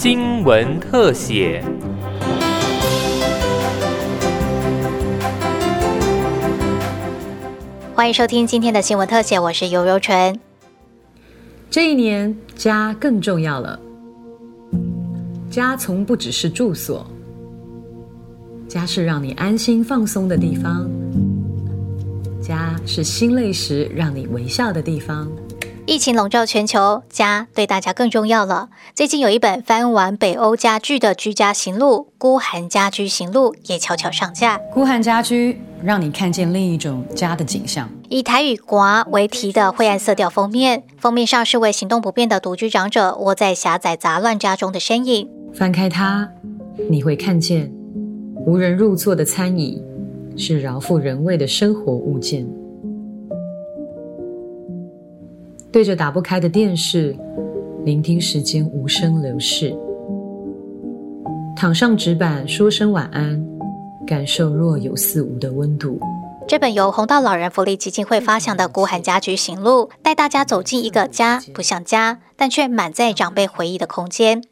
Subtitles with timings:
[0.00, 1.60] 新闻特写。
[7.96, 10.38] 欢迎收听今天的新闻特写，我是尤柔纯。
[11.68, 13.76] 这一年，家更重要了。
[15.50, 17.04] 家从不只是住所，
[18.68, 20.88] 家是让你安心放松的地方，
[22.40, 25.28] 家是心累时让你微笑的地方。
[25.88, 28.68] 疫情笼罩全球，家对大家更重要了。
[28.94, 34.58] 最近有一本翻完北欧家具的居家行路《孤寒家居行路》也悄悄上架。
[34.70, 37.88] 孤寒家居让你看见另一种家的景象。
[38.10, 45.26] 以台语“寡”为题的灰暗色调封面，封面上是位行动不便的独居长者窝在狭窄杂乱家中的身影。
[45.54, 46.28] 翻开它，
[46.90, 47.72] 你会看见
[48.44, 49.82] 无人入座的餐椅，
[50.36, 52.46] 是饶富人味的生活物件。
[55.70, 57.14] 对着打不开的电视，
[57.84, 59.76] 聆听时间无声流逝；
[61.54, 63.46] 躺上纸板，说声晚安，
[64.06, 66.00] 感受若有似无的温度。
[66.48, 74.42] 这本由红道老人福利基金会发行的《孤寒家居行路》，带大家走进一个家不像家，但却满载长辈回忆的空间。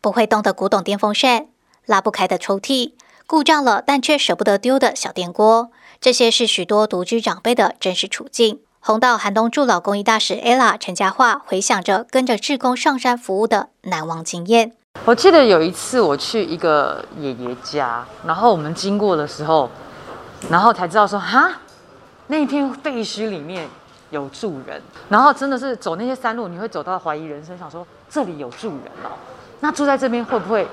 [0.00, 1.48] 不会动的古董电风扇，
[1.84, 2.92] 拉不开的抽屉，
[3.26, 8.60] 故障了但却舍不得丢的小电锅，这些是许多独居长辈的真实处境。
[8.86, 14.74] 红道寒冬助老公益大使 ella 陈嘉桦回想着跟着志工上山服务的难忘经验。
[15.04, 19.68] 我记得有一次我去一个爷爷家，然后我们经过的时候，
[20.48, 21.50] 然后才知道说哈，
[22.28, 23.68] 那一片废墟里面
[24.10, 29.10] 有住人，然后真的是走那些山路，你会走到怀疑人生，想说这里有住人哦，
[29.58, 30.64] 那住在这边会不会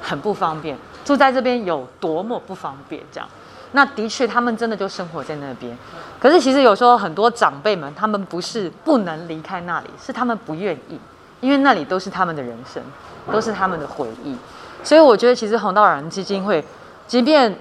[0.00, 0.78] 很不方便？
[1.04, 3.02] 住在这边有多么不方便？
[3.10, 3.28] 这样。
[3.72, 5.76] 那的确，他们真的就生活在那边。
[6.18, 10.98] 可是，其实有时候很多长辈们，他们不是不能离开那里，是他们不愿意，
[11.40, 12.82] 因为那里都是他们的人生，
[13.30, 14.36] 都是他们的回忆。
[14.82, 16.64] 所以，我觉得其实红道老人基金会，
[17.06, 17.54] 即便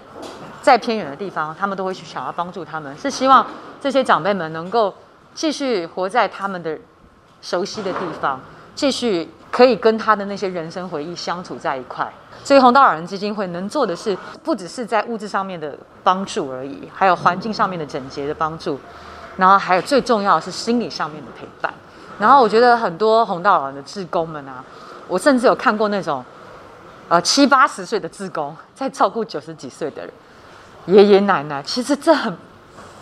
[0.62, 3.46] 在偏远的地方，他们都会去想要帮助他们，是希望
[3.82, 4.94] 这些长辈们能够
[5.34, 6.78] 继续活在他们的
[7.42, 8.40] 熟悉的地方，
[8.74, 12.06] 继续可以跟他的那些人生回忆相处在一块。
[12.44, 15.74] 所以红道老人基金会能做的是，不只是在物质上面的
[16.04, 18.78] 帮助而已，还有环境上面的整洁的帮助，
[19.38, 21.74] 然后还有最重要的是心理上面的陪伴。
[22.20, 24.62] 然后我觉得很多红道老人的志工们啊，
[25.08, 26.22] 我甚至有看过那种，
[27.08, 30.14] 呃七八十岁的志工在照顾九十几岁的人
[30.88, 32.38] 爷爷奶奶，其实这很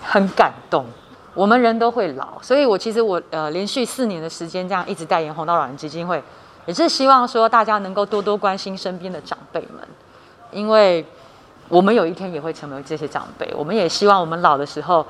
[0.04, 0.86] 很感动。
[1.34, 6.22] 我们人都会老，所以我其实我呃连续四年的时间这样一直代言红道老人基金会。
[6.66, 9.86] 也是希望说大家能够多多关心身边的长辈们，
[10.50, 11.06] 因为
[11.68, 13.54] 我们有一天也会成为这些长辈。
[13.54, 15.06] 我们也希望我们老的时候，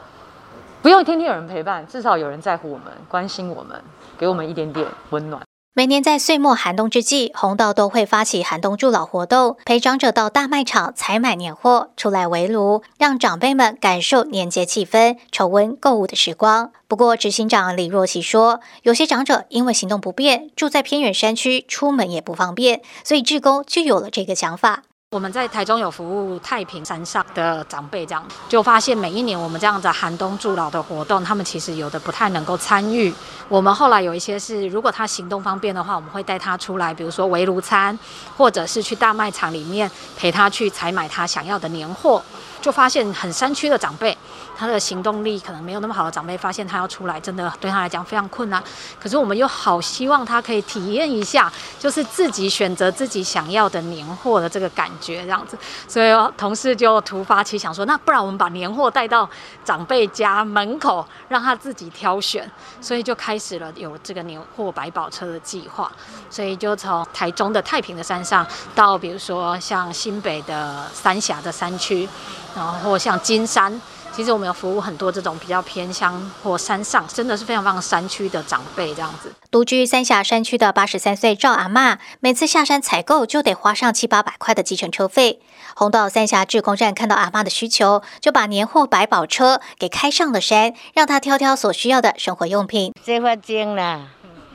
[0.82, 3.80] 不用天天有人陪伴，至少有人在乎我们、关心我们，
[4.18, 5.43] 给我们一点点温暖。
[5.76, 16.72] 每年在岁末寒冬之际，红豆都会发起寒冬助老活动，陪长者到大卖场采买年货，出来围炉，让长辈们感受年节气氛，重温购物的时光。
[16.88, 24.84] 不过，执行长李若琪说，有些长者因为行动不便，住在偏远山区，出门也不方便，所以志工就有了这个想法。
[25.14, 33.14] 我们在台中有服务太平山上的长辈，这样就发现每一年我们这样子寒冬助老的活动，他们其实有的不太能够参与。
[33.48, 37.96] 我们后来有一些是，如果他行动方便的话，我们会带他出来，比如说围炉餐，
[38.36, 42.20] 或者是去大卖场里面陪他去采买他想要的年货。
[42.64, 44.18] 就发现很山区的长辈，
[44.58, 48.64] 他的行动力可能没有那么好的长辈，发现他要出来，真的对他来讲非常困难。
[48.98, 55.58] 可是我们又好希望他可以体验一下，就是自己选择自己想要的年货的这个感觉，这样子。
[55.90, 56.08] 所以
[56.38, 59.30] 同事就突发奇想说，那不然我们把年货带到
[59.66, 62.50] 长辈家门口，让他自己挑选。
[62.80, 65.92] 所以就开始了有这个年货百宝车的计划。
[66.30, 72.08] 所以就从台中的太平的山上，到比如说像新北的三峡的山区。
[72.56, 73.82] 然后或像金山，
[74.16, 79.32] 其实我们有服务很多这种比较偏乡或山上，真的是非常非常山区的长辈这样子。
[79.50, 85.40] 独居三峡山区的八十三岁赵阿妈，每次下山采购就得花上七八百块的计程车费。
[85.76, 92.94] 红道三峡志工站看到阿妈的需求，就把年货百宝车给开上了山，让她挑挑所需要的生活用品。
[93.04, 94.02] 这发精啦，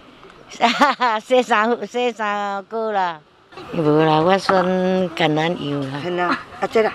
[0.61, 3.21] 哈哈，洗衫洗衫过啦，
[3.75, 4.65] 无啦，我算
[5.17, 5.81] 橄榄油
[6.17, 6.39] 啦。
[6.61, 6.93] 啊这啦。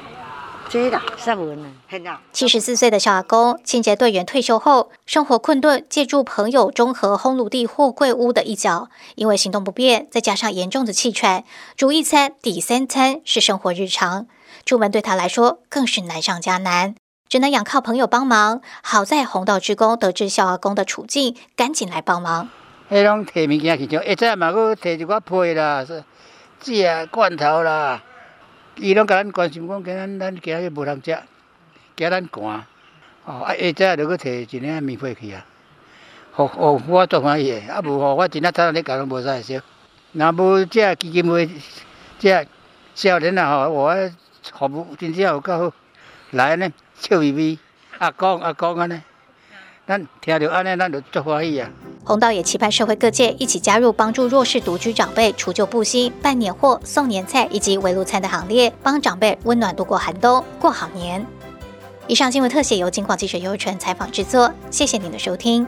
[2.31, 8.89] 七十四岁的小阿公，清洁队员退休后，生活困顿，借助朋友中和烘炉地货柜屋的一角。
[9.13, 11.43] 因为行动不便，再加上严重的气喘，
[11.77, 14.25] 煮一餐抵三餐是生活日常。
[14.65, 16.95] 出门对他来说更是难上加难，
[17.29, 18.61] 只能仰靠朋友帮忙。
[18.81, 22.49] 好在红道职工得知小阿公的处境，赶紧来帮忙。
[22.89, 26.03] 迄种提物件去种，一再提一寡被啦，食
[27.11, 28.01] 罐头啦，
[28.75, 31.17] 伊拢甲咱关心讲，今咱咱今日无通食，
[31.95, 32.65] 惊咱寒。
[33.25, 35.45] 哦，啊下早就去摕一领棉被去啊，
[36.33, 39.61] 互互我足欢喜的，啊无互我真啊早咧搞拢无使烧。
[40.13, 41.49] 若无这基金会，
[42.19, 42.47] 这
[42.95, 44.11] 少年啊吼，我
[44.41, 45.75] 服务真正有够好，
[46.31, 47.59] 来呢笑眯眯，
[47.99, 48.99] 阿公阿公安尼，
[49.85, 51.69] 咱听着安尼，咱就足欢喜啊。
[52.05, 61.25] 洪道也期盼社会各界一起加入帮助弱势独居长辈除旧布新、办年货、送年菜以及围炉餐的行列，帮长辈温暖度过寒冬，过好年。
[62.07, 65.65] 以上新闻特写由金广记者尤纯采访制作，谢谢您的收听。